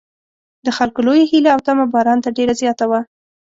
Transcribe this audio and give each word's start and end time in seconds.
د 0.65 0.67
خلکو 0.77 0.99
لویه 1.05 1.25
هیله 1.31 1.49
او 1.55 1.59
تمه 1.67 1.85
باران 1.93 2.19
ته 2.23 2.29
ډېره 2.37 2.53
زیاته 2.61 2.85
وه. 2.89 2.99